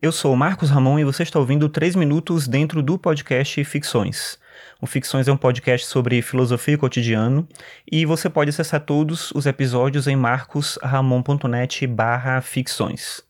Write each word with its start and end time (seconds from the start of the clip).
Eu 0.00 0.12
sou 0.12 0.36
Marcos 0.36 0.70
Ramon 0.70 1.00
e 1.00 1.04
você 1.04 1.24
está 1.24 1.40
ouvindo 1.40 1.68
3 1.68 1.96
minutos 1.96 2.46
dentro 2.46 2.80
do 2.80 2.96
podcast 2.96 3.64
Ficções. 3.64 4.38
O 4.80 4.86
Ficções 4.86 5.26
é 5.26 5.32
um 5.32 5.36
podcast 5.36 5.88
sobre 5.88 6.22
filosofia 6.22 6.74
e 6.74 6.78
cotidiano 6.78 7.48
e 7.90 8.06
você 8.06 8.30
pode 8.30 8.50
acessar 8.50 8.80
todos 8.82 9.32
os 9.32 9.44
episódios 9.44 10.06
em 10.06 10.14
marcosramon.net 10.14 11.84
barra 11.88 12.40
ficções. 12.40 13.24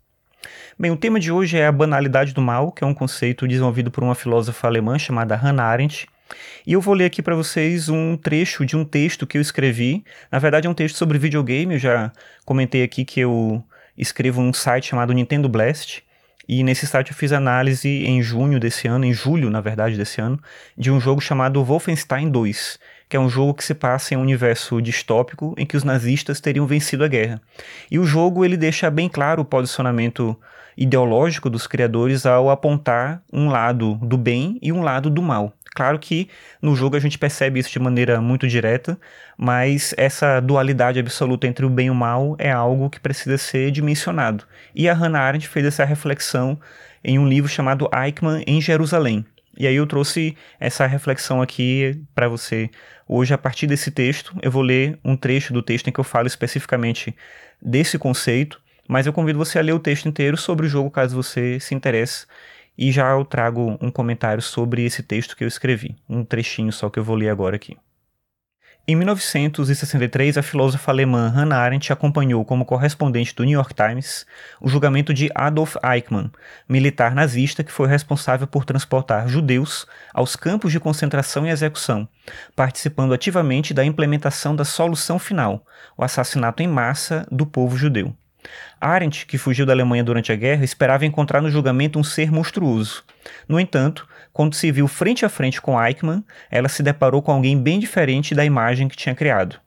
Bem, 0.79 0.91
o 0.91 0.97
tema 0.99 1.19
de 1.19 1.33
hoje 1.33 1.57
é 1.57 1.67
a 1.67 1.73
banalidade 1.73 2.35
do 2.35 2.43
mal, 2.43 2.71
que 2.71 2.85
é 2.85 2.87
um 2.87 2.93
conceito 2.93 3.49
desenvolvido 3.49 3.91
por 3.91 4.05
uma 4.05 4.15
filósofa 4.15 4.67
alemã 4.67 4.99
chamada 4.99 5.37
Hannah 5.37 5.65
Arendt, 5.65 6.07
e 6.67 6.75
eu 6.75 6.83
vou 6.83 6.93
ler 6.93 7.07
aqui 7.07 7.23
para 7.23 7.35
vocês 7.35 7.89
um 7.89 8.15
trecho 8.15 8.67
de 8.67 8.77
um 8.77 8.85
texto 8.85 9.27
que 9.27 9.39
eu 9.39 9.43
escrevi. 9.43 10.05
Na 10.31 10.39
verdade, 10.39 10.67
é 10.67 10.71
um 10.71 10.75
texto 10.75 10.97
sobre 10.97 11.17
videogame. 11.17 11.77
Eu 11.77 11.81
já 11.81 12.13
comentei 12.45 12.83
aqui 12.83 13.07
que 13.07 13.21
eu 13.21 13.65
escrevo 13.97 14.43
num 14.43 14.53
site 14.53 14.89
chamado 14.89 15.15
Nintendo 15.15 15.49
Blast. 15.49 16.07
E 16.49 16.63
nesse 16.63 16.87
site 16.87 17.11
eu 17.11 17.17
fiz 17.17 17.31
análise 17.31 17.89
em 17.89 18.23
junho 18.23 18.59
desse 18.59 18.89
ano, 18.89 19.05
em 19.05 19.13
julho, 19.13 19.51
na 19.51 19.61
verdade, 19.61 19.99
desse 19.99 20.19
ano, 20.19 20.41
de 20.77 20.91
um 20.91 20.99
jogo 20.99 21.21
chamado 21.21 21.63
Wolfenstein 21.63 22.31
2, 22.31 22.79
que 23.07 23.17
é 23.17 23.21
um 23.21 23.29
jogo 23.29 23.53
que 23.53 23.65
se 23.65 23.75
passa 23.75 24.15
em 24.15 24.17
um 24.17 24.23
universo 24.23 24.81
distópico 24.81 25.55
em 25.59 25.67
que 25.67 25.77
os 25.77 25.85
nazistas 25.85 26.41
teriam 26.41 26.67
vencido 26.67 27.05
a 27.05 27.09
guerra. 27.09 27.43
E 27.91 27.99
o 27.99 28.05
jogo 28.05 28.47
ele 28.47 28.57
deixa 28.57 28.91
bem 28.91 29.11
claro 29.11 29.43
o 29.43 29.45
posicionamento 29.45 30.35
ideológico 30.75 31.51
dos 31.51 31.67
criadores 31.67 32.25
ao 32.25 32.49
apontar 32.49 33.21
um 33.31 33.49
lado 33.49 33.97
do 33.97 34.17
bem 34.17 34.59
e 34.63 34.73
um 34.73 34.81
lado 34.81 35.11
do 35.11 35.21
mal. 35.21 35.53
Claro 35.79 35.97
que 35.97 36.29
no 36.61 36.75
jogo 36.75 36.97
a 36.97 36.99
gente 36.99 37.17
percebe 37.17 37.61
isso 37.61 37.71
de 37.71 37.79
maneira 37.79 38.21
muito 38.21 38.49
direta, 38.49 38.99
mas 39.37 39.95
essa 39.97 40.41
dualidade 40.41 40.99
absoluta 40.99 41.47
entre 41.47 41.65
o 41.65 41.71
bem 41.71 41.87
e 41.87 41.91
o 41.91 41.95
mal 41.95 42.35
é 42.37 42.51
algo 42.51 42.91
que 42.91 42.99
precisa 42.99 43.39
ser 43.39 43.71
dimensionado. 43.71 44.43
E 44.75 44.89
a 44.89 44.93
Hannah 44.93 45.21
Arendt 45.21 45.47
fez 45.47 45.65
essa 45.65 45.85
reflexão 45.85 46.59
em 47.05 47.17
um 47.17 47.29
livro 47.29 47.49
chamado 47.49 47.89
Eichmann 47.95 48.43
em 48.45 48.61
Jerusalém. 48.61 49.25
E 49.57 49.69
aí 49.69 49.77
eu 49.77 49.87
trouxe 49.87 50.37
essa 50.59 50.85
reflexão 50.85 51.41
aqui 51.41 52.03
para 52.13 52.27
você. 52.27 52.69
Hoje, 53.07 53.33
a 53.33 53.39
partir 53.39 53.69
desse 53.69 53.93
texto, 53.93 54.37
eu 54.43 54.51
vou 54.51 54.63
ler 54.63 54.99
um 55.05 55.17
trecho 55.17 55.53
do 55.53 55.63
texto 55.63 55.87
em 55.87 55.93
que 55.93 56.01
eu 56.01 56.05
falo 56.05 56.27
especificamente 56.27 57.15
desse 57.63 57.97
conceito, 58.01 58.61
mas 58.89 59.07
eu 59.07 59.13
convido 59.13 59.39
você 59.39 59.61
a 59.61 59.63
ler 59.63 59.75
o 59.75 59.79
texto 59.79 60.09
inteiro 60.09 60.37
sobre 60.37 60.67
o 60.67 60.69
jogo 60.69 60.91
caso 60.91 61.15
você 61.15 61.61
se 61.61 61.73
interesse 61.73 62.27
e 62.79 62.93
já 62.93 63.11
eu 63.11 63.25
trago 63.25 63.77
um 63.81 63.91
comentário 63.91 64.41
sobre 64.41 64.85
esse 64.85 65.03
texto 65.03 65.37
que 65.37 65.43
eu 65.43 65.49
escrevi, 65.49 65.97
um 66.09 66.25
trechinho 66.25 66.73
só 66.73 66.89
que 66.89 67.01
eu 67.01 67.05
vou 67.05 67.17
ler 67.17 67.29
agora 67.29 67.57
aqui. 67.57 67.77
Em 68.91 68.97
1963, 68.97 70.39
a 70.39 70.43
filósofa 70.43 70.91
alemã 70.91 71.29
Hannah 71.29 71.59
Arendt 71.59 71.93
acompanhou 71.93 72.43
como 72.43 72.65
correspondente 72.65 73.35
do 73.35 73.45
New 73.45 73.53
York 73.53 73.75
Times 73.75 74.25
o 74.63 74.69
julgamento 74.69 75.13
de 75.13 75.29
Adolf 75.35 75.77
Eichmann, 75.85 76.31
militar 76.67 77.15
nazista 77.15 77.63
que 77.63 77.71
foi 77.71 77.87
responsável 77.87 78.47
por 78.47 78.65
transportar 78.65 79.29
judeus 79.29 79.87
aos 80.15 80.37
campos 80.37 80.73
de 80.73 80.81
concentração 80.81 81.47
e 81.47 81.51
execução, 81.51 82.09
participando 82.57 83.13
ativamente 83.13 83.75
da 83.75 83.85
implementação 83.85 84.57
da 84.57 84.65
solução 84.65 85.19
final, 85.19 85.67
o 85.95 86.03
assassinato 86.03 86.63
em 86.63 86.67
massa 86.67 87.27
do 87.31 87.45
povo 87.45 87.77
judeu. 87.77 88.17
Arendt, 88.81 89.27
que 89.27 89.39
fugiu 89.39 89.67
da 89.67 89.73
Alemanha 89.73 90.05
durante 90.05 90.31
a 90.33 90.37
guerra, 90.37 90.65
esperava 90.65 91.05
encontrar 91.05 91.41
no 91.41 91.51
julgamento 91.51 91.99
um 91.99 92.05
ser 92.05 92.31
monstruoso. 92.31 93.03
No 93.49 93.59
entanto, 93.59 94.09
quando 94.33 94.55
se 94.55 94.71
viu 94.71 94.87
frente 94.87 95.25
a 95.25 95.29
frente 95.29 95.61
com 95.61 95.83
Eichmann, 95.83 96.25
ela 96.51 96.69
se 96.69 96.83
deparou 96.83 97.21
com 97.21 97.33
alguém 97.33 97.61
bem 97.61 97.79
diferente 97.79 98.35
da 98.35 98.45
imagem 98.45 98.89
que 98.89 98.97
tinha 98.97 99.15
criado. 99.15 99.59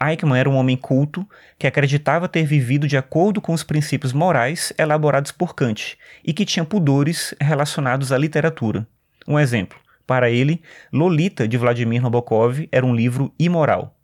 Eichmann 0.00 0.38
era 0.38 0.50
um 0.50 0.56
homem 0.56 0.76
culto 0.76 1.26
que 1.58 1.66
acreditava 1.66 2.28
ter 2.28 2.44
vivido 2.44 2.86
de 2.86 2.96
acordo 2.96 3.40
com 3.40 3.52
os 3.52 3.64
princípios 3.64 4.12
morais 4.12 4.72
elaborados 4.78 5.32
por 5.32 5.54
Kant 5.54 5.96
e 6.24 6.32
que 6.32 6.44
tinha 6.44 6.64
pudores 6.64 7.34
relacionados 7.40 8.12
à 8.12 8.18
literatura. 8.18 8.86
Um 9.26 9.38
exemplo: 9.38 9.78
para 10.06 10.30
ele, 10.30 10.62
Lolita 10.92 11.48
de 11.48 11.56
Vladimir 11.56 12.00
Nabokov 12.00 12.68
era 12.70 12.86
um 12.86 12.94
livro 12.94 13.32
imoral. 13.38 13.97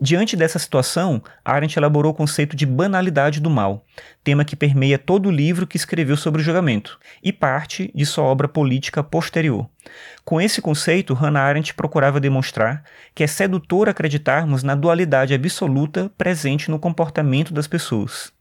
Diante 0.00 0.36
dessa 0.36 0.58
situação, 0.58 1.22
Arendt 1.44 1.78
elaborou 1.78 2.12
o 2.12 2.14
conceito 2.14 2.56
de 2.56 2.66
banalidade 2.66 3.40
do 3.40 3.50
mal, 3.50 3.84
tema 4.22 4.44
que 4.44 4.56
permeia 4.56 4.98
todo 4.98 5.26
o 5.26 5.32
livro 5.32 5.66
que 5.66 5.76
escreveu 5.76 6.16
sobre 6.16 6.40
o 6.40 6.44
julgamento, 6.44 6.98
e 7.22 7.32
parte 7.32 7.90
de 7.94 8.04
sua 8.04 8.24
obra 8.24 8.48
política 8.48 9.02
posterior. 9.02 9.68
Com 10.24 10.40
esse 10.40 10.60
conceito, 10.60 11.14
Hannah 11.14 11.42
Arendt 11.42 11.74
procurava 11.74 12.20
demonstrar 12.20 12.84
que 13.14 13.24
é 13.24 13.26
sedutor 13.26 13.88
acreditarmos 13.88 14.62
na 14.62 14.74
dualidade 14.74 15.34
absoluta 15.34 16.10
presente 16.16 16.70
no 16.70 16.78
comportamento 16.78 17.52
das 17.52 17.66
pessoas. 17.66 18.32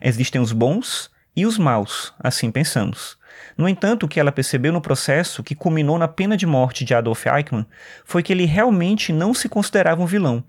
Existem 0.00 0.40
os 0.40 0.52
bons 0.52 1.10
e 1.36 1.46
os 1.46 1.56
maus, 1.58 2.12
assim 2.18 2.50
pensamos. 2.50 3.16
No 3.56 3.68
entanto, 3.68 4.06
o 4.06 4.08
que 4.08 4.18
ela 4.18 4.32
percebeu 4.32 4.72
no 4.72 4.80
processo, 4.80 5.42
que 5.42 5.54
culminou 5.54 5.98
na 5.98 6.08
pena 6.08 6.36
de 6.36 6.46
morte 6.46 6.84
de 6.84 6.94
Adolf 6.94 7.26
Eichmann, 7.26 7.66
foi 8.04 8.22
que 8.22 8.32
ele 8.32 8.44
realmente 8.44 9.12
não 9.12 9.32
se 9.32 9.48
considerava 9.48 10.02
um 10.02 10.06
vilão 10.06 10.44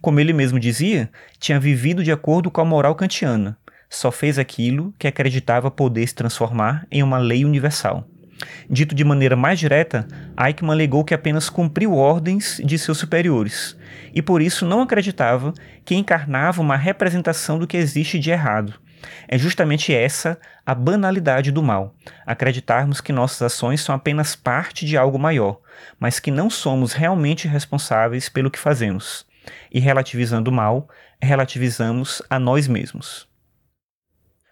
como 0.00 0.20
ele 0.20 0.32
mesmo 0.32 0.58
dizia, 0.58 1.10
tinha 1.38 1.60
vivido 1.60 2.02
de 2.02 2.12
acordo 2.12 2.50
com 2.50 2.60
a 2.60 2.64
moral 2.64 2.94
kantiana, 2.94 3.56
só 3.88 4.10
fez 4.10 4.38
aquilo 4.38 4.94
que 4.98 5.06
acreditava 5.06 5.70
poder 5.70 6.06
se 6.06 6.14
transformar 6.14 6.86
em 6.90 7.02
uma 7.02 7.18
lei 7.18 7.44
universal. 7.44 8.06
Dito 8.68 8.94
de 8.94 9.04
maneira 9.04 9.36
mais 9.36 9.58
direta, 9.58 10.06
Eichmann 10.38 10.72
alegou 10.72 11.04
que 11.04 11.14
apenas 11.14 11.48
cumpriu 11.48 11.94
ordens 11.94 12.60
de 12.64 12.78
seus 12.78 12.98
superiores, 12.98 13.76
e 14.12 14.20
por 14.20 14.42
isso 14.42 14.66
não 14.66 14.82
acreditava 14.82 15.54
que 15.84 15.94
encarnava 15.94 16.60
uma 16.60 16.76
representação 16.76 17.58
do 17.58 17.66
que 17.66 17.76
existe 17.76 18.18
de 18.18 18.30
errado. 18.30 18.74
É 19.28 19.36
justamente 19.36 19.92
essa 19.94 20.38
a 20.64 20.74
banalidade 20.74 21.52
do 21.52 21.62
mal, 21.62 21.94
acreditarmos 22.26 23.00
que 23.00 23.12
nossas 23.12 23.42
ações 23.42 23.80
são 23.80 23.94
apenas 23.94 24.34
parte 24.34 24.86
de 24.86 24.96
algo 24.96 25.18
maior, 25.18 25.60
mas 25.98 26.18
que 26.18 26.30
não 26.30 26.48
somos 26.48 26.92
realmente 26.92 27.46
responsáveis 27.46 28.28
pelo 28.28 28.50
que 28.50 28.58
fazemos. 28.58 29.26
E 29.72 29.80
relativizando 29.80 30.50
o 30.50 30.54
mal, 30.54 30.88
relativizamos 31.20 32.22
a 32.28 32.38
nós 32.38 32.68
mesmos. 32.68 33.28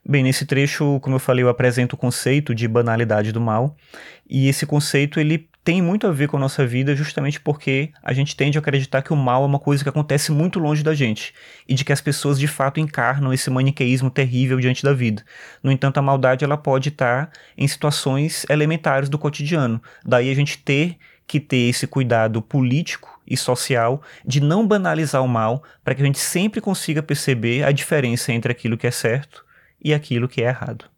Bem, 0.04 0.24
nesse 0.24 0.44
trecho, 0.44 0.98
como 1.00 1.14
eu 1.14 1.20
falei, 1.20 1.44
eu 1.44 1.48
apresento 1.48 1.94
o 1.94 1.98
conceito 1.98 2.54
de 2.54 2.66
banalidade 2.66 3.30
do 3.30 3.40
mal, 3.40 3.76
e 4.28 4.48
esse 4.48 4.66
conceito 4.66 5.20
ele 5.20 5.48
tem 5.64 5.80
muito 5.80 6.08
a 6.08 6.10
ver 6.10 6.26
com 6.26 6.36
a 6.36 6.40
nossa 6.40 6.66
vida 6.66 6.96
justamente 6.96 7.40
porque 7.40 7.92
a 8.02 8.12
gente 8.12 8.34
tende 8.34 8.58
a 8.58 8.60
acreditar 8.60 9.00
que 9.00 9.12
o 9.12 9.16
mal 9.16 9.44
é 9.44 9.46
uma 9.46 9.60
coisa 9.60 9.84
que 9.84 9.88
acontece 9.88 10.32
muito 10.32 10.58
longe 10.58 10.82
da 10.82 10.92
gente 10.92 11.32
e 11.68 11.74
de 11.74 11.84
que 11.84 11.92
as 11.92 12.00
pessoas 12.00 12.38
de 12.38 12.48
fato 12.48 12.80
encarnam 12.80 13.32
esse 13.32 13.48
maniqueísmo 13.48 14.10
terrível 14.10 14.58
diante 14.58 14.82
da 14.82 14.92
vida. 14.92 15.22
No 15.62 15.70
entanto, 15.70 15.98
a 15.98 16.02
maldade 16.02 16.44
ela 16.44 16.56
pode 16.56 16.88
estar 16.88 17.30
em 17.56 17.68
situações 17.68 18.44
elementares 18.50 19.08
do 19.08 19.18
cotidiano. 19.18 19.80
Daí 20.04 20.30
a 20.30 20.34
gente 20.34 20.58
ter 20.58 20.96
que 21.26 21.40
ter 21.40 21.68
esse 21.68 21.86
cuidado 21.86 22.42
político 22.42 23.20
e 23.26 23.36
social 23.36 24.02
de 24.24 24.40
não 24.40 24.66
banalizar 24.66 25.22
o 25.22 25.28
mal, 25.28 25.62
para 25.84 25.94
que 25.94 26.02
a 26.02 26.04
gente 26.04 26.18
sempre 26.18 26.60
consiga 26.60 27.02
perceber 27.02 27.64
a 27.64 27.72
diferença 27.72 28.32
entre 28.32 28.52
aquilo 28.52 28.76
que 28.76 28.86
é 28.86 28.90
certo 28.90 29.44
e 29.82 29.94
aquilo 29.94 30.28
que 30.28 30.42
é 30.42 30.48
errado. 30.48 30.91